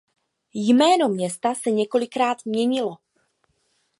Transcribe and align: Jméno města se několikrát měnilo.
Jméno 0.53 1.09
města 1.09 1.55
se 1.55 1.71
několikrát 1.71 2.37
měnilo. 2.45 2.97